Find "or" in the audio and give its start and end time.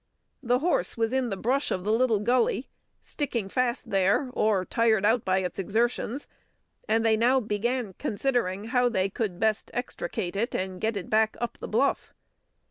4.33-4.65